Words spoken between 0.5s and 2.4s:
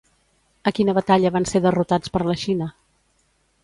A quina batalla van ser derrotats per